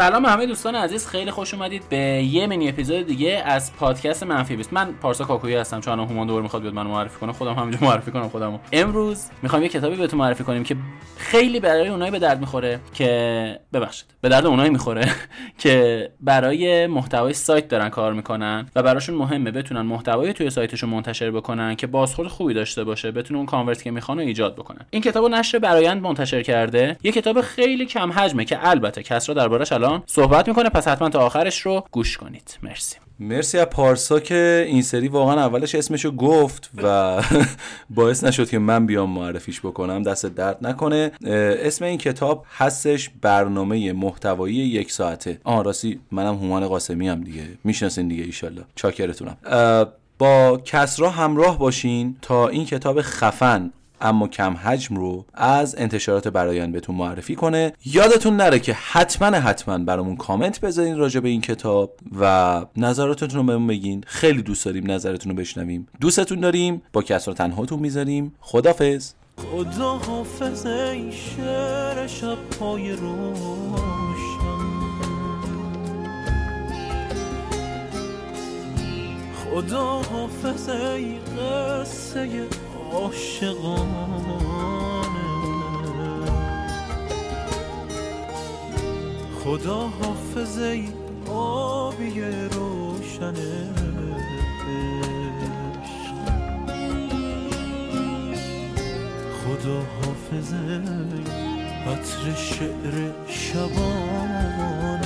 سلام 0.00 0.26
همه 0.26 0.46
دوستان 0.46 0.74
عزیز 0.74 1.06
خیلی 1.06 1.30
خوش 1.30 1.54
اومدید 1.54 1.88
به 1.88 1.96
یه 1.96 2.46
منی 2.46 2.68
اپیزود 2.68 3.06
دیگه 3.06 3.42
از 3.46 3.76
پادکست 3.76 4.22
منفی 4.22 4.56
بیست. 4.56 4.72
من 4.72 4.92
پارسا 4.92 5.24
کاکویی 5.24 5.54
هستم 5.54 5.80
چون 5.80 5.98
هومان 5.98 6.26
دور 6.26 6.42
می‌خواد 6.42 6.62
بیاد 6.62 6.74
منو 6.74 6.88
معرفی 6.88 7.18
کنه 7.20 7.32
خودم 7.32 7.54
همینجا 7.54 7.78
معرفی 7.82 8.10
کنم 8.10 8.28
خودمو. 8.28 8.58
امروز 8.72 9.24
می‌خوام 9.42 9.62
یه 9.62 9.68
کتابی 9.68 9.96
بهتون 9.96 10.18
معرفی 10.18 10.44
کنیم 10.44 10.64
که 10.64 10.76
خیلی 11.16 11.60
برای 11.60 11.88
اونایی 11.88 12.10
به 12.10 12.18
درد 12.18 12.40
می‌خوره 12.40 12.80
که 12.94 13.60
ببخشید 13.72 14.06
به 14.20 14.28
درد 14.28 14.46
اونایی 14.46 14.70
می‌خوره 14.70 15.08
که 15.62 16.08
برای 16.20 16.86
محتوای 16.86 17.32
سایت 17.32 17.68
دارن 17.68 17.88
کار 17.88 18.12
می‌کنن 18.12 18.66
و 18.76 18.82
براشون 18.82 19.14
مهمه 19.14 19.50
بتونن 19.50 19.80
محتوای 19.80 20.32
توی 20.32 20.50
سایتشون 20.50 20.90
منتشر 20.90 21.30
بکنن 21.30 21.76
که 21.76 21.86
بازخورد 21.86 22.28
خوبی 22.28 22.54
داشته 22.54 22.84
باشه 22.84 23.10
بتونن 23.10 23.36
اون 23.36 23.46
کانورت 23.46 23.82
که 23.82 23.90
می‌خوان 23.90 24.18
ایجاد 24.18 24.56
بکنن. 24.56 24.86
این 24.90 25.02
کتابو 25.02 25.28
نشر 25.28 25.58
برایند 25.58 26.02
منتشر 26.02 26.42
کرده. 26.42 26.96
یه 27.02 27.12
کتاب 27.12 27.40
خیلی 27.40 27.86
کم 27.86 28.12
حجمه 28.12 28.44
که 28.44 28.68
البته 28.68 29.02
کسرا 29.02 29.34
دربارش 29.34 29.72
صحبت 30.06 30.48
می‌کنه 30.48 30.68
پس 30.68 30.88
حتما 30.88 31.08
تا 31.08 31.18
آخرش 31.20 31.60
رو 31.60 31.84
گوش 31.90 32.16
کنید. 32.16 32.58
مرسی. 32.62 32.96
مرسی 33.20 33.58
از 33.58 33.66
پارسا 33.66 34.20
که 34.20 34.64
این 34.68 34.82
سری 34.82 35.08
واقعا 35.08 35.40
اولش 35.40 35.74
اسمشو 35.74 36.10
گفت 36.10 36.70
و 36.82 37.22
باعث 37.90 38.24
نشد 38.24 38.48
که 38.48 38.58
من 38.58 38.86
بیام 38.86 39.10
معرفیش 39.10 39.60
بکنم. 39.60 40.02
دست 40.02 40.26
درد 40.26 40.66
نکنه. 40.66 41.12
اسم 41.24 41.84
این 41.84 41.98
کتاب 41.98 42.46
هستش 42.56 43.10
برنامه 43.22 43.92
محتوایی 43.92 44.54
یک 44.54 44.92
ساعته. 44.92 45.40
آن 45.44 45.64
راستی 45.64 46.00
منم 46.10 46.34
هومان 46.34 46.68
قاسمی 46.68 47.08
هم 47.08 47.20
دیگه. 47.20 47.42
می‌شناسین 47.64 48.08
دیگه 48.08 48.24
ایشالله. 48.24 48.62
چاکرتونم. 48.74 49.36
با 50.18 50.60
کسرا 50.64 51.10
همراه 51.10 51.58
باشین 51.58 52.16
تا 52.22 52.48
این 52.48 52.64
کتاب 52.64 53.02
خفن 53.02 53.72
اما 54.00 54.28
کم 54.28 54.56
حجم 54.56 54.96
رو 54.96 55.24
از 55.34 55.74
انتشارات 55.78 56.28
برایان 56.28 56.72
بهتون 56.72 56.96
معرفی 56.96 57.34
کنه. 57.34 57.72
یادتون 57.84 58.36
نره 58.36 58.58
که 58.58 58.72
حتما 58.72 59.26
حتما 59.26 59.78
برامون 59.78 60.16
کامنت 60.16 60.60
بذارین 60.60 60.96
راجع 60.96 61.20
به 61.20 61.28
این 61.28 61.40
کتاب 61.40 61.92
و 62.20 62.66
نظراتتون 62.76 63.40
رو 63.40 63.42
بهمون 63.42 63.66
بگین. 63.66 64.04
خیلی 64.06 64.42
دوست 64.42 64.64
داریم 64.64 64.90
نظرتون 64.90 65.32
رو 65.32 65.38
بشنویم. 65.38 65.88
دوستتون 66.00 66.40
داریم. 66.40 66.82
با 66.92 67.02
کسرا 67.02 67.34
تنهاتون 67.34 67.78
می‌ذاریم. 67.78 68.34
خدافظ 68.40 69.12
خدا 69.36 69.98
حافظ 69.98 70.66
ای 70.66 71.12
شعر 71.12 72.06
شب 72.06 72.36
پای 72.60 72.92
روشن. 72.92 73.20
خدا 79.44 80.02
حافظ 80.02 80.68
ای 80.68 81.18
قصه 81.18 82.46
عاشقانه. 82.92 84.50
خدا 89.44 89.80
حافظ 89.80 90.58
ای 90.58 90.88
آبی 91.32 92.20
روشن 92.52 93.34
خدا 99.40 99.80
حافظ 100.02 100.52
عطر 101.86 102.34
شعر 102.36 103.10
شبانه. 103.28 104.99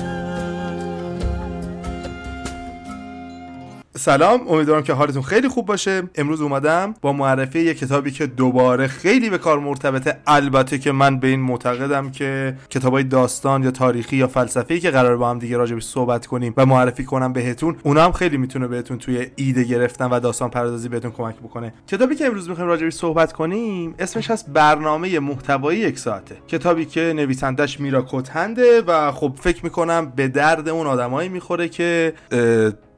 سلام 3.96 4.48
امیدوارم 4.48 4.82
که 4.82 4.92
حالتون 4.92 5.22
خیلی 5.22 5.48
خوب 5.48 5.66
باشه. 5.66 6.02
امروز 6.14 6.40
اومدم 6.40 6.94
با 7.00 7.12
معرفی 7.12 7.58
یک 7.58 7.78
کتابی 7.78 8.10
که 8.10 8.26
دوباره 8.26 8.86
خیلی 8.86 9.30
به 9.30 9.38
کار 9.38 9.58
مرتبطه. 9.58 10.18
البته 10.26 10.78
که 10.78 10.92
من 10.92 11.18
به 11.18 11.28
این 11.28 11.40
معتقدم 11.40 12.10
که 12.10 12.56
کتابای 12.70 13.04
داستان 13.04 13.62
یا 13.62 13.70
تاریخی 13.70 14.16
یا 14.16 14.26
فلسفی 14.26 14.80
که 14.80 14.90
قرار 14.90 15.16
با 15.16 15.30
هم 15.30 15.38
دیگه 15.38 15.56
راجبش 15.56 15.84
صحبت 15.84 16.26
کنیم 16.26 16.54
و 16.56 16.66
معرفی 16.66 17.04
کنم 17.04 17.32
بهتون 17.32 17.76
اونا 17.82 18.04
هم 18.04 18.12
خیلی 18.12 18.36
می‌تونه 18.36 18.66
بهتون 18.66 18.98
توی 18.98 19.26
ایده 19.36 19.64
گرفتن 19.64 20.06
و 20.06 20.20
داستان 20.20 20.50
پردازی 20.50 20.88
بهتون 20.88 21.10
کمک 21.10 21.36
بکنه. 21.36 21.74
کتابی 21.86 22.14
که 22.14 22.26
امروز 22.26 22.48
می‌خوایم 22.48 22.70
راجبش 22.70 22.92
صحبت 22.92 23.32
کنیم 23.32 23.94
اسمش 23.98 24.30
هست 24.30 24.50
برنامه 24.50 25.20
محتوایی 25.20 25.78
یک 25.78 25.98
ساعته. 25.98 26.36
کتابی 26.48 26.84
که 26.84 27.12
نویسندش 27.16 27.80
میرا 27.80 28.02
کوتهنده 28.02 28.82
و 28.86 29.12
خب 29.12 29.32
فکر 29.40 29.64
می‌کنم 29.64 30.12
به 30.16 30.28
درد 30.28 30.68
اون 30.68 30.86
آدمایی 30.86 31.28
می‌خوره 31.28 31.68
که 31.68 32.12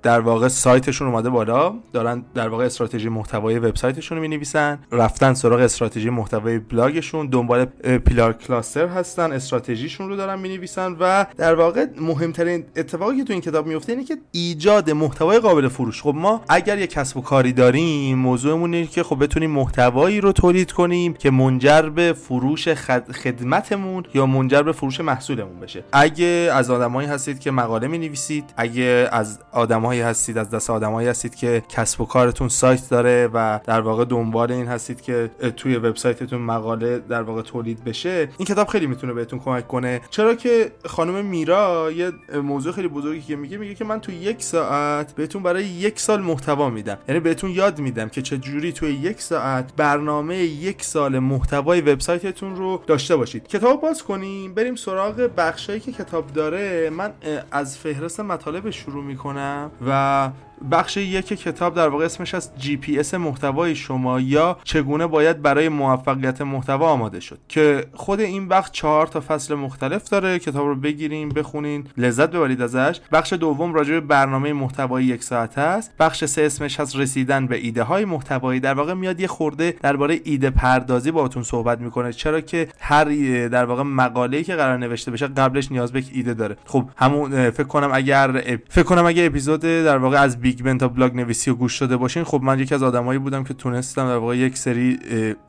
در 0.06 0.20
واقع 0.20 0.48
سایتشون 0.48 1.08
اومده 1.08 1.30
بالا. 1.30 1.74
دارن 1.92 2.24
در 2.34 2.48
واقع 2.48 2.64
استراتژی 2.64 3.08
محتوای 3.08 3.58
وبسایتشون 3.58 4.18
رو 4.18 4.22
می‌نویسن. 4.22 4.78
رفتن 4.92 5.34
سراغ 5.34 5.60
استراتژی 5.60 6.10
محتوای 6.10 6.58
بلاگشون. 6.58 7.26
دنبال 7.26 7.64
پیلار 8.04 8.32
کلاستر 8.32 8.86
هستن. 8.86 9.32
استراتژیشون 9.32 10.08
رو 10.08 10.16
دارن 10.16 10.38
می‌نویسن 10.38 10.96
و 11.00 11.26
در 11.36 11.54
واقع 11.54 11.86
مهمترین 12.00 12.64
اتفاقی 12.76 13.16
که 13.16 13.24
تو 13.24 13.32
این 13.32 13.42
کتاب 13.42 13.66
میفته 13.66 13.92
اینه 13.92 14.04
که 14.04 14.16
ایجاد 14.32 14.90
محتوای 14.90 15.38
قابل 15.38 15.68
فروش. 15.68 16.02
خب 16.02 16.14
ما 16.16 16.40
اگر 16.48 16.78
یه 16.78 16.86
کسب 16.86 17.16
و 17.16 17.20
کاری 17.20 17.52
داریم 17.52 18.18
موضوعمون 18.18 18.74
اینه 18.74 18.86
که 18.86 19.02
خب 19.02 19.22
بتونیم 19.22 19.50
محتوایی 19.50 20.20
رو 20.20 20.32
تولید 20.32 20.72
کنیم 20.72 21.14
که 21.14 21.30
منجر 21.30 21.82
به 21.82 22.12
فروش 22.12 22.68
خدمتمون 22.68 24.04
یا 24.14 24.26
منجر 24.26 24.62
به 24.62 24.72
فروش 24.72 25.00
محصولمون 25.00 25.60
بشه. 25.60 25.84
اگه 25.92 26.50
از 26.52 26.70
آدمایی 26.70 27.08
هستید 27.08 27.38
که 27.38 27.50
مقاله 27.50 27.88
می‌نویسید 27.88 28.44
اگه 28.56 29.08
از 29.12 29.38
آدمایی 29.52 29.95
هستید 30.00 30.38
از 30.38 30.50
دست 30.50 30.70
آدمایی 30.70 31.08
هستید 31.08 31.34
که 31.34 31.62
کسب 31.68 32.00
و 32.00 32.04
کارتون 32.04 32.48
سایت 32.48 32.88
داره 32.90 33.30
و 33.34 33.60
در 33.64 33.80
واقع 33.80 34.04
دنبال 34.04 34.52
این 34.52 34.66
هستید 34.66 35.00
که 35.00 35.30
توی 35.56 35.76
وبسایتتون 35.76 36.40
مقاله 36.40 36.98
در 36.98 37.22
واقع 37.22 37.42
تولید 37.42 37.84
بشه. 37.84 38.28
این 38.38 38.46
کتاب 38.46 38.68
خیلی 38.68 38.86
می‌تونه 38.86 39.12
بهتون 39.12 39.38
کمک 39.38 39.68
کنه. 39.68 40.00
چرا 40.10 40.34
که 40.34 40.72
خانم 40.84 41.24
میرا 41.24 41.92
یه 41.92 42.12
موضوع 42.42 42.72
خیلی 42.72 42.88
بزرگی 42.88 43.20
که 43.20 43.36
میگه 43.36 43.56
میگه 43.56 43.74
که 43.74 43.84
من 43.84 44.00
توی 44.00 44.14
یک 44.14 44.42
ساعت 44.42 45.14
بهتون 45.14 45.42
برای 45.42 45.64
یک 45.64 46.00
سال 46.00 46.20
محتوا 46.20 46.70
میدم. 46.70 46.98
یعنی 47.08 47.20
بهتون 47.20 47.50
یاد 47.50 47.78
میدم 47.78 48.08
که 48.08 48.22
چه 48.22 48.38
جوری 48.38 48.72
توی 48.72 48.92
یک 48.92 49.20
ساعت 49.20 49.72
برنامه 49.76 50.36
یک 50.36 50.82
سال 50.82 51.18
محتوای 51.18 51.80
وبسایتتون 51.80 52.56
رو 52.56 52.82
داشته 52.86 53.16
باشید. 53.16 53.48
کتاب 53.48 53.80
باز 53.82 54.02
کنیم 54.02 54.54
بریم 54.54 54.74
سراغ 54.74 55.30
بخشایی 55.36 55.80
که 55.80 55.92
کتاب 55.92 56.32
داره. 56.32 56.90
من 56.90 57.12
از 57.50 57.78
فهرست 57.78 58.20
مطالب 58.20 58.70
شروع 58.70 59.04
می‌کنم. 59.04 59.70
و 59.80 60.30
بخش 60.70 60.96
یک 60.96 61.26
کتاب 61.26 61.74
در 61.74 61.88
واقع 61.88 62.04
اسمش 62.04 62.34
از 62.34 62.50
جی 62.58 62.76
پی 62.76 62.98
اس 62.98 63.14
محتوای 63.14 63.74
شما 63.74 64.20
یا 64.20 64.58
چگونه 64.64 65.06
باید 65.06 65.42
برای 65.42 65.68
موفقیت 65.68 66.40
محتوا 66.40 66.88
آماده 66.88 67.20
شد 67.20 67.38
که 67.48 67.86
خود 67.94 68.20
این 68.20 68.48
بخش 68.48 68.70
چهار 68.70 69.06
تا 69.06 69.20
فصل 69.20 69.54
مختلف 69.54 70.08
داره 70.08 70.38
کتاب 70.38 70.66
رو 70.66 70.74
بگیریم 70.74 71.28
بخونین 71.28 71.84
لذت 71.96 72.30
ببرید 72.30 72.62
ازش. 72.62 73.00
بخش 73.12 73.32
دوم 73.32 73.74
راجع 73.74 73.92
به 73.92 74.00
برنامه 74.00 74.52
محتوایی 74.52 75.06
یک 75.06 75.22
ساعت 75.22 75.58
است. 75.58 75.92
بخش 75.98 76.24
سه 76.24 76.42
اسمش 76.42 76.80
از 76.80 76.96
رسیدن 76.96 77.46
به 77.46 77.56
ایده 77.56 77.82
های 77.82 78.04
محتوایی. 78.04 78.60
در 78.60 78.74
واقع 78.74 78.94
میاد 78.94 79.20
یه 79.20 79.26
خورده 79.26 79.74
درباره 79.82 80.20
ایده 80.24 80.50
پردازی 80.50 81.10
باهاتون 81.10 81.42
صحبت 81.42 81.80
می‌کنه 81.80 82.12
چرا 82.12 82.40
که 82.40 82.68
هر 82.78 83.04
در 83.48 83.64
واقع 83.64 83.82
مقاله‌ای 83.82 84.44
که 84.44 84.54
قرار 84.54 84.78
نوشته 84.78 85.10
بشه 85.10 85.26
قبلش 85.26 85.72
نیاز 85.72 85.92
به 85.92 86.02
ایده 86.12 86.34
داره. 86.34 86.56
خب 86.64 86.88
همون 86.96 87.50
فکر 87.50 87.66
کنم 87.66 87.90
اگر 87.92 88.58
فکر 88.68 88.84
کنم 88.84 89.06
اگه 89.06 89.26
اپیزود 89.26 89.60
در 89.60 89.98
واقع 89.98 90.20
از 90.20 90.40
Big 90.46 90.62
Bang 90.62 90.78
تا 90.78 90.88
بلاگ 90.88 91.16
نویسی 91.16 91.50
رو 91.50 91.54
گوش 91.54 91.78
داده 91.80 91.96
باشین 91.96 92.24
خب 92.24 92.40
من 92.42 92.58
یکی 92.58 92.74
از 92.74 92.82
آدمایی 92.82 93.18
بودم 93.18 93.44
که 93.44 93.54
تونستم 93.54 94.06
در 94.06 94.16
واقع 94.16 94.36
یک 94.36 94.58
سری 94.58 94.98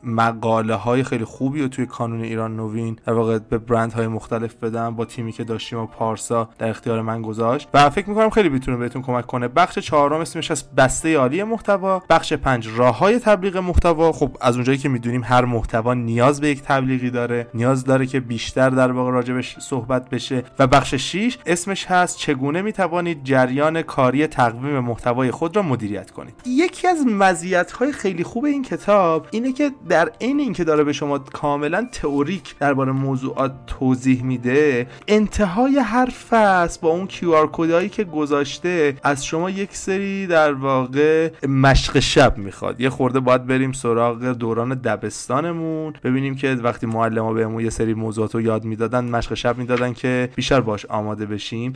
مقاله 0.03 0.75
های 0.75 1.03
خیلی 1.03 1.25
خوبی 1.25 1.61
رو 1.61 1.67
توی 1.67 1.85
کانون 1.85 2.21
ایران 2.21 2.55
نوین 2.55 2.99
در 3.05 3.13
واقع 3.13 3.39
به 3.39 3.57
برند 3.57 3.93
های 3.93 4.07
مختلف 4.07 4.55
بدم 4.55 4.95
با 4.95 5.05
تیمی 5.05 5.31
که 5.31 5.43
داشتیم 5.43 5.79
و 5.79 5.85
پارسا 5.85 6.49
در 6.59 6.69
اختیار 6.69 7.01
من 7.01 7.21
گذاشت 7.21 7.69
و 7.73 7.89
فکر 7.89 8.09
می‌کنم 8.09 8.29
خیلی 8.29 8.49
می‌تونه 8.49 8.77
بهتون 8.77 9.01
کمک 9.01 9.25
کنه. 9.25 9.47
بخش 9.47 9.79
چهارم 9.79 10.21
اسمش 10.21 10.51
از 10.51 10.75
بسته 10.75 11.17
عالی 11.17 11.43
محتوا 11.43 12.03
بخش 12.09 12.33
پنج 12.33 12.69
راه 12.75 12.97
های 12.97 13.19
تبلیغ 13.19 13.57
محتوا. 13.57 14.11
خب 14.11 14.37
از 14.41 14.55
اونجایی 14.55 14.77
که 14.77 14.89
می‌دونیم 14.89 15.23
هر 15.23 15.45
محتوا 15.45 15.93
نیاز 15.93 16.41
به 16.41 16.49
یک 16.49 16.61
تبلیغی 16.61 17.09
داره 17.09 17.47
نیاز 17.53 17.83
داره 17.83 18.05
که 18.05 18.19
بیشتر 18.19 18.69
در 18.69 18.91
واقع 18.91 19.11
راجبش 19.11 19.59
صحبت 19.59 20.09
بشه. 20.09 20.43
و 20.59 20.67
بخش 20.67 20.95
6 20.95 21.37
اسمش 21.45 21.85
هست 21.85 22.17
چگونه 22.17 22.61
می‌توانید 22.61 23.23
جریان 23.23 23.81
کاری 23.81 24.27
تقویم 24.27 24.83
محتوای 24.87 25.31
خود 25.31 25.55
را 25.55 25.61
مدیریت 25.61 26.11
کنید. 26.11 26.33
یکی 26.45 26.87
از 26.87 27.05
مزیت‌های 27.07 27.91
خیلی 27.91 28.23
خوب 28.23 28.45
این 28.45 28.63
کتاب 28.63 29.27
اینه 29.31 29.53
که 29.53 29.71
در 29.89 30.11
عین 30.21 30.39
اینکه 30.39 30.63
داره 30.63 30.83
به 30.83 30.93
شما 30.93 31.19
کاملا 31.19 31.87
تئوریک 31.91 32.57
درباره 32.59 32.91
موضوعات 32.91 33.51
توضیح 33.67 34.23
میده 34.23 34.87
انتهای 35.07 35.79
هر 35.79 36.05
فصل 36.29 36.79
با 36.81 36.89
اون 36.89 37.07
کیو 37.07 37.31
آر 37.31 37.49
کدایی 37.51 37.89
که 37.89 38.03
گذاشته 38.03 38.95
از 39.03 39.25
شما 39.25 39.49
یک 39.49 39.75
سری 39.75 40.27
در 40.27 40.53
واقع 40.53 41.31
مشق 41.47 41.99
شب 41.99 42.37
می‌خواد. 42.37 42.81
یه 42.81 42.89
خورده 42.89 43.19
باید 43.19 43.47
بریم 43.47 43.71
سراغ 43.71 44.25
دوران 44.25 44.69
دبستانمون 44.73 45.93
ببینیم 46.03 46.35
که 46.35 46.53
وقتی 46.53 46.85
معلم 46.85 47.33
بهمون 47.33 47.63
یه 47.63 47.69
سری 47.69 47.93
موضوعات 47.93 48.35
رو 48.35 48.41
یاد 48.41 48.63
می‌دادن 48.63 49.05
مشق 49.05 49.33
شب 49.33 49.57
می‌دادن 49.57 49.93
که 49.93 50.29
بیشتر 50.35 50.61
باش 50.61 50.85
آماده 50.85 51.25
بشیم. 51.25 51.73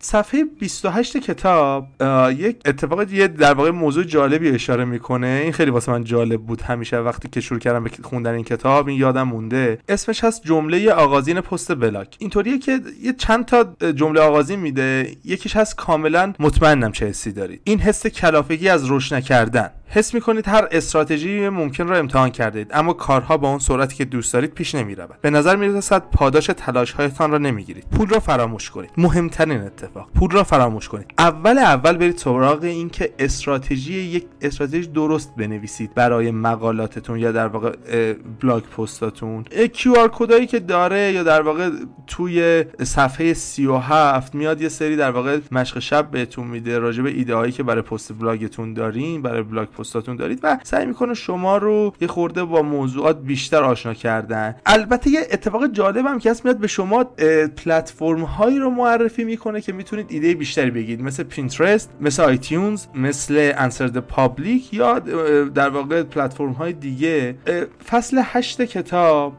صفحه 0.00 0.44
28 0.44 1.16
کتاب 1.16 1.86
یه 2.38 2.49
یک 2.50 2.60
اتفاق 2.64 3.12
یه 3.12 3.28
در 3.28 3.54
واقع 3.54 3.70
موضوع 3.70 4.04
جالبی 4.04 4.48
اشاره 4.48 4.84
می‌کنه. 4.84 5.40
این 5.42 5.52
خیلی 5.52 5.70
واسه 5.70 5.92
من 5.92 6.04
جالب 6.04 6.40
بود. 6.40 6.62
همیشه 6.62 6.98
وقتی 6.98 7.28
که 7.28 7.40
شروع 7.40 7.60
کردم 7.60 7.84
به 7.84 7.90
خوندن 8.02 8.34
این 8.34 8.44
کتاب 8.44 8.88
این 8.88 8.98
یادم 8.98 9.22
مونده. 9.22 9.78
اسمش 9.88 10.24
هست 10.24 10.42
جمله 10.44 10.92
آغازین 10.92 11.40
پست 11.40 11.74
بلاک. 11.74 12.16
اینطوریه 12.18 12.58
که 12.58 12.80
یه 13.02 13.12
چند 13.12 13.44
تا 13.44 13.76
جمله 13.92 14.20
آغازین 14.20 14.60
میده. 14.60 15.16
یکیش 15.24 15.56
هست 15.56 15.76
کاملا 15.76 16.32
مطمئنم 16.38 16.92
چه 16.92 17.06
حسی 17.06 17.32
دارید. 17.32 17.60
این 17.64 17.78
حس 17.78 18.06
کلافگی 18.06 18.68
از 18.68 18.84
روش 18.84 19.12
نکردن. 19.12 19.70
حس 19.92 20.14
می‌کنید 20.14 20.48
هر 20.48 20.68
استراتژی 20.70 21.48
ممکن 21.48 21.88
را 21.88 21.96
امتحان 21.96 22.30
کردید 22.30 22.70
اما 22.70 22.92
کارها 22.92 23.36
با 23.36 23.48
اون 23.48 23.58
سرعتی 23.58 23.96
که 23.96 24.04
دوست 24.04 24.32
دارید 24.32 24.54
پیش 24.54 24.74
نمی‌رود. 24.74 25.20
به 25.20 25.30
نظر 25.30 25.56
می‌رسد 25.56 26.02
پاداش 26.12 26.46
تلاش 26.46 26.92
هایتان 26.92 27.30
را 27.30 27.38
نمی‌گیرید. 27.38 27.84
پول 27.96 28.08
را 28.08 28.20
فراموش 28.20 28.70
کنید. 28.70 28.90
مهمترین 28.96 29.60
اتفاق 29.60 30.08
پول 30.14 30.30
را 30.30 30.44
فراموش 30.44 30.88
کنید. 30.88 31.14
اول 31.18 31.58
اول 31.58 31.96
برید 31.96 32.16
سراغ 32.16 32.62
این 32.62 32.90
که 32.90 33.14
استراتژی 33.18 33.94
یک 33.94 34.26
استراتژی 34.40 34.86
درست 34.86 35.34
بنویسید 35.36 35.94
برای 35.94 36.30
مقالاتتون 36.30 37.18
یا 37.18 37.32
در 37.32 37.46
واقع 37.46 37.76
blog 38.42 38.62
post 38.62 39.03
اتون. 39.03 39.44
QR 39.72 39.94
code 39.98 40.08
ایی 40.08 40.46
که 40.46 40.58
داره 40.58 41.12
یا 41.12 41.22
در 41.22 41.42
واقع 41.42 41.70
توی 42.06 42.64
صفحه 42.82 43.34
37 43.34 44.34
میاد 44.34 44.60
یه 44.60 44.68
سری 44.68 44.96
در 44.96 45.10
واقع 45.10 45.38
مشق 45.52 45.78
شب 45.78 46.10
بهتون 46.10 46.46
میده 46.46 46.78
راجع 46.78 47.02
به 47.02 47.10
ایده 47.10 47.34
هایی 47.34 47.52
که 47.52 47.62
برای 47.62 47.82
پست 47.82 48.12
بلاگتون 48.18 48.74
دارین 48.74 49.22
برای 49.22 49.42
blog 49.42 49.68
post 49.80 50.01
اتون 50.01 50.16
دارید 50.16 50.40
و 50.42 50.58
سعی 50.62 50.86
می‌کنه 50.86 51.14
شما 51.14 51.56
رو 51.56 51.94
یه 52.00 52.08
خورده 52.08 52.44
با 52.44 52.62
موضوعات 52.62 53.20
بیشتر 53.22 53.62
آشنا 53.62 53.94
کردن. 53.94 54.54
البته 54.66 55.10
یه 55.10 55.20
اتفاق 55.32 55.66
جالب 55.66 56.06
هم 56.06 56.18
که 56.18 56.30
هست 56.30 56.44
میاد 56.44 56.58
به 56.58 56.66
شما 56.66 57.04
پلتفرم 57.56 58.20
هایی 58.20 58.58
رو 58.58 58.70
معرفی 58.70 59.24
می‌کنه 59.24 59.60
که 59.60 59.72
می‌تونید 59.72 60.06
ایده 60.08 60.34
بیشتری 60.34 60.70
بگید 60.70 61.02
مثل 61.02 61.22
Pinterest 61.22 61.90
مثل 62.00 62.22
iTunes 62.22 62.86
مثل 62.94 63.52
Answer 63.56 63.86
the 63.86 63.98
Public 63.98 64.74
یا 64.74 64.98
در 65.54 65.68
واقع 65.68 66.02
پلتفرم 66.02 66.52
های 66.52 66.72
دیگه 66.72 67.34
فصل 67.88 68.20
هشت 68.24 68.62
کتاب 68.62 69.32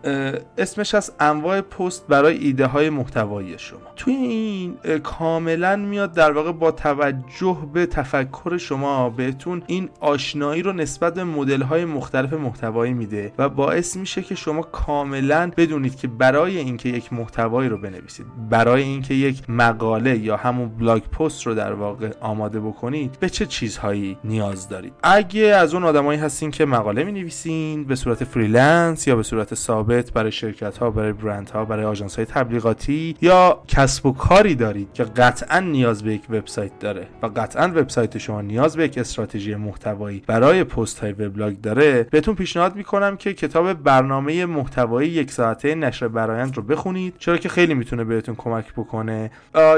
اسمش 0.57 0.95
از 0.95 1.11
انواع 1.19 1.61
پست 1.61 2.07
برای 2.07 2.37
ایده 2.37 2.65
های 2.65 2.89
محتوایی 2.89 3.55
شما. 3.57 3.79
توی 3.95 4.13
این 4.13 4.75
کاملا 5.03 5.75
میاد 5.75 6.13
در 6.13 6.31
واقع 6.31 6.51
با 6.51 6.71
توجه 6.71 7.57
به 7.73 7.85
تفکر 7.85 8.57
شما 8.57 9.09
بهتون 9.09 9.63
این 9.67 9.89
آشنایی 10.31 10.61
رو 10.61 10.73
نسبت 10.73 11.13
به 11.13 11.23
مدل 11.23 11.61
های 11.61 11.85
مختلف 11.85 12.33
محتوایی 12.33 12.93
میده 12.93 13.33
و 13.37 13.49
باعث 13.49 13.97
میشه 13.97 14.21
که 14.21 14.35
شما 14.35 14.61
کاملا 14.61 15.51
بدونید 15.57 15.95
که 15.95 16.07
برای 16.07 16.57
اینکه 16.57 16.89
یک 16.89 17.13
محتوایی 17.13 17.69
رو 17.69 17.77
بنویسید 17.77 18.25
برای 18.49 18.83
اینکه 18.83 19.13
یک 19.13 19.49
مقاله 19.49 20.17
یا 20.17 20.37
همون 20.37 20.69
blog 20.69 21.03
post 21.03 21.47
رو 21.47 21.55
در 21.55 21.73
واقع 21.73 22.11
آماده 22.21 22.59
بکنید 22.59 23.17
به 23.19 23.29
چه 23.29 23.45
چیزهایی 23.45 24.17
نیاز 24.23 24.69
دارید؟ 24.69 24.93
اگه 25.03 25.41
از 25.41 25.73
اون 25.73 25.83
آدمایی 25.83 26.19
هستین 26.19 26.51
که 26.51 26.65
مقاله 26.65 27.03
می 27.03 27.11
نویسین 27.11 27.83
به 27.83 27.95
صورت 27.95 28.23
freelance 28.23 29.07
یا 29.07 29.15
به 29.15 29.23
صورت 29.23 29.55
ثابت 29.55 30.11
برای 30.11 30.31
شرکت 30.31 30.77
ها 30.77 30.91
برای 30.91 31.13
برند 31.13 31.49
ها 31.49 31.65
برای 31.65 31.85
آژانس 31.85 32.15
های 32.15 32.25
تبلیغاتی 32.25 33.15
یا 33.21 33.63
کسب 33.67 34.05
و 34.05 34.11
کاری 34.11 34.55
دارید 34.55 34.93
که 34.93 35.03
قطعا 35.03 35.59
نیاز 35.59 36.03
به 36.03 36.13
یک 36.13 36.23
وبسایت 36.29 36.79
داره 36.79 37.07
و 37.21 37.27
قطعا 37.27 37.67
وبسایت 37.67 38.17
شما 38.17 38.41
نیاز 38.41 38.77
به 38.77 38.85
یک 38.85 38.97
استراتژی 38.97 39.55
محتوایی 39.55 40.20
برای 40.25 40.63
پست 40.63 40.99
های 40.99 41.11
وبلاگ 41.11 41.61
داره 41.61 42.03
بهتون 42.03 42.35
پیشنهاد 42.35 42.75
می‌کنم 42.75 43.17
که 43.17 43.33
کتاب 43.33 43.73
برنامه 43.73 44.45
محتوایی 44.45 45.09
یک 45.09 45.31
ساعته 45.31 45.75
نشر 45.75 46.07
برایند 46.07 46.57
رو 46.57 46.63
بخونید 46.63 47.13
چرا 47.17 47.37
که 47.37 47.49
خیلی 47.49 47.73
می‌تونه 47.73 48.03
بهتون 48.03 48.35
کمک 48.35 48.73
بکنه. 48.73 49.31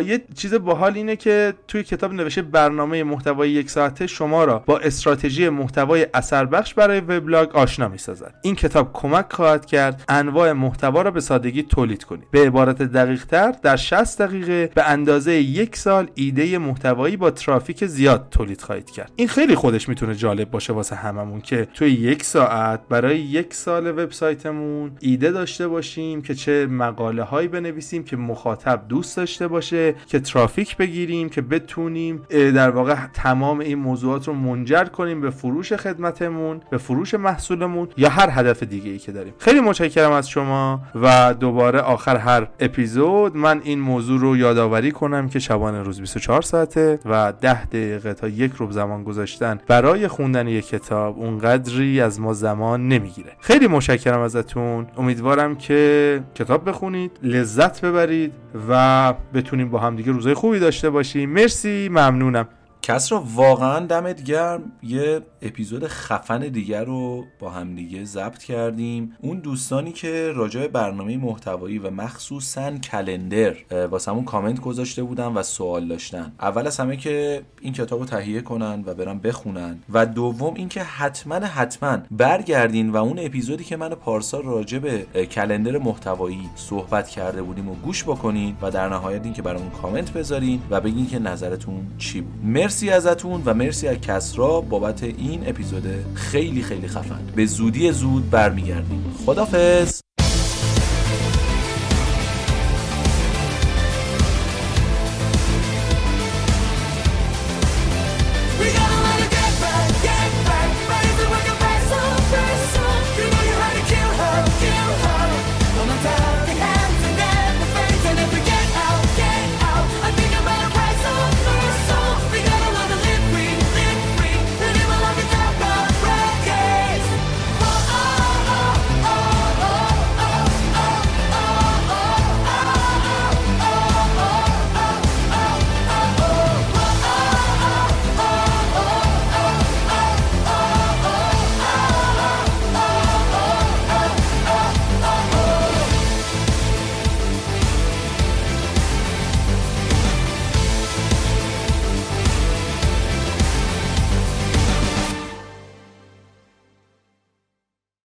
یه 0.06 0.22
چیز 0.36 0.54
باحال 0.54 0.94
اینه 0.94 1.16
که 1.16 1.54
توی 1.68 1.84
کتاب 1.84 2.13
نوشته 2.13 2.42
برنامه 2.42 3.04
محتوایی 3.04 3.51
یک 3.51 3.69
ساعته 3.69 4.07
شما 4.07 4.44
را 4.44 4.63
با 4.66 4.78
استراتژی 4.78 5.50
محتوای 5.50 6.07
اثر 6.13 6.45
بخش 6.45 6.74
برای 6.74 7.00
وبلاگ 7.00 7.56
آشنا 7.56 7.88
می‌سازد. 7.88 8.36
این 8.42 8.56
کتاب 8.56 8.90
کمک 8.94 9.25
خواهد 9.34 9.66
کرد 9.66 10.04
انواع 10.07 10.51
محتوا 10.51 11.01
را 11.01 11.12
به 11.12 11.22
سادگی 11.22 11.63
تولید 11.63 12.04
کنید. 12.04 12.28
به 12.31 12.45
عبارت 12.45 12.81
دقیق 12.81 13.25
تر 13.25 13.51
در 13.62 13.75
60 13.75 14.22
دقیقه 14.22 14.72
به 14.75 14.90
اندازه 14.90 15.34
یک 15.34 15.75
سال 15.75 16.07
ایده 16.16 16.57
محتوایی 16.57 17.18
با 17.18 17.31
ترافیک 17.31 17.86
زیاد 17.86 18.28
تولید 18.31 18.62
خواهید 18.62 18.92
کرد. 18.92 19.12
این 19.16 19.28
خیلی 19.28 19.56
خودش 19.56 19.90
می‌تونه 19.90 20.16
جالب 20.16 20.32
باشه 20.35 20.74
واسه 20.74 20.95
هممون 20.95 21.41
که 21.41 21.68
توی 21.74 21.89
یک 21.89 22.24
ساعت 22.24 22.80
برای 22.89 23.19
یک 23.19 23.53
سال 23.53 23.88
وبسایتمون 23.88 24.91
ایده 25.00 25.31
داشته 25.31 25.68
باشیم 25.68 26.21
که 26.21 26.35
چه 26.35 26.68
مقاله 26.68 27.24
هایی 27.24 27.47
بنویسیم 27.47 28.03
که 28.03 28.18
مخاطب 28.18 28.88
دوست 28.89 29.18
داشته 29.18 29.47
باشه 29.47 29.95
که 30.07 30.19
ترافیک 30.19 30.77
بگیریم 30.77 31.30
که 31.30 31.41
بتونیم 31.41 32.21
در 32.30 32.69
واقع 32.69 32.95
تمام 33.13 33.59
این 33.59 33.80
موضوعات 33.80 34.27
رو 34.27 34.33
منجر 34.33 34.85
کنیم 34.85 35.21
به 35.21 35.30
فروش 35.30 35.74
خدمتمون 35.74 36.62
به 36.69 36.77
فروش 36.77 37.13
محصولمون 37.13 37.88
یا 37.97 38.09
هر 38.09 38.30
هدف 38.31 38.63
دیگه 38.63 38.91
ای 38.91 38.97
که 38.97 39.12
داریم. 39.12 39.33
خیلی 39.38 39.59
متشکرم 39.59 40.12
از 40.12 40.30
شما 40.30 40.81
و 40.95 41.33
دوباره 41.33 41.80
آخر 41.80 42.18
هر 42.18 42.47
اپیزود 42.59 43.38
من 43.38 43.62
این 43.63 43.80
موضوع 43.80 44.19
رو 44.19 44.38
یادآوری 44.38 44.91
کنم 44.91 45.30
که 45.30 45.39
شبانه 45.39 45.83
روز 45.83 46.00
24 46.00 46.41
ساعته 46.41 47.00
و 47.06 47.33
10 47.41 47.65
دقیقه 47.65 48.13
تا 48.13 48.27
یک 48.27 48.51
روب 48.53 48.71
زمان 48.71 49.03
گذاشتن 49.03 49.59
برای 49.68 50.07
خوندن 50.24 50.48
یک 50.48 50.68
کتاب 50.68 51.20
اونقدری 51.20 52.02
از 52.02 52.20
ما 52.20 52.34
زمان 52.34 52.88
نمی‌گیره. 52.88 53.31
خیلی 53.40 53.68
متشکرم 53.68 54.20
ازتون. 54.20 54.88
امیدوارم 54.98 55.56
که 55.56 56.24
کتاب 56.36 56.70
بخونید 56.70 57.12
لذت 57.24 57.86
ببرید 57.86 58.31
و 58.70 59.14
بتونیم 59.34 59.70
با 59.70 59.80
همدیگه 59.80 60.12
روزای 60.12 60.34
خوبی 60.34 60.60
داشته 60.60 60.90
باشیم. 60.90 61.30
مرسی 61.30 61.90
ممنونم. 61.90 62.48
کس 62.83 63.12
را 63.12 63.24
واقعا 63.35 63.85
دمت 63.85 64.24
گرم. 64.24 64.71
یه 64.81 65.21
اپیزود 65.41 65.88
خفن 65.88 66.39
دیگر 66.39 66.83
رو 66.83 67.25
با 67.39 67.50
همدیگه 67.50 68.03
ضبط 68.03 68.44
کردیم. 68.44 69.15
اون 69.21 69.39
دوستانی 69.39 69.91
که 69.91 70.31
راجع 70.35 70.68
برنامه 70.68 71.18
محتوایی 71.18 71.80
و 71.80 71.89
مخصوصا 71.89 72.71
کلندر 72.71 73.56
واسمون 73.91 74.25
کامنت 74.25 74.59
گذاشته 74.59 75.03
بودن 75.03 75.27
و 75.27 75.44
سوال 75.44 75.88
داشتن. 75.88 76.33
اول 76.39 76.68
از 76.68 76.80
همه 76.80 76.97
که 76.97 77.41
این 77.62 77.74
کتاب 77.74 78.00
رو 78.00 78.06
تهیه 78.06 78.41
کنن 78.41 78.83
و 78.85 78.94
برن 78.94 79.19
بخونن. 79.19 79.80
و 79.94 80.06
دوم 80.06 80.53
اینکه 80.53 80.83
حتما 80.83 81.35
حتما 81.35 81.97
برگردین 82.12 82.89
و 82.89 82.97
اون 82.97 83.19
اپیزودی 83.19 83.63
که 83.63 83.77
من 83.77 83.89
پارسا 83.89 84.40
راجع 84.40 84.80
به 84.80 85.06
کلندر 85.25 85.78
محتوایی 85.78 86.49
صحبت 86.56 87.09
کرده 87.09 87.42
بودیم 87.42 87.69
و 87.69 87.75
گوش 87.75 88.04
بکنین 88.04 88.56
و 88.61 88.71
در 88.71 88.90
نهایت 88.90 89.23
اینکه 89.23 89.42
برامون 89.42 89.69
کامنت 89.69 90.13
بذارین 90.13 90.61
و 90.69 90.81
بگین 90.81 91.07
که 91.07 91.19
نظرتون 91.19 91.87
چی 91.97 92.21
بود. 92.21 92.33
مرسی 92.73 92.89
ازتون 92.89 93.42
و 93.45 93.53
مرسی 93.53 93.87
از 93.87 93.97
کسرا 93.97 94.61
بابت 94.61 95.03
این 95.03 95.49
اپیزود 95.49 95.83
خیلی 96.13 96.61
خیلی 96.61 96.87
خفن. 96.87 97.19
به 97.35 97.45
زودی 97.45 97.92
زود 97.92 98.30
برمیگردیم. 98.30 99.15
خدافظ 99.25 100.03